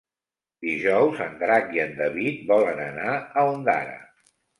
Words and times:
Dijous 0.67 1.19
en 1.25 1.35
Drac 1.43 1.69
i 1.77 1.81
en 1.83 1.93
David 1.99 2.39
volen 2.53 2.81
anar 2.87 3.13
a 3.19 3.45
Ondara. 3.51 4.01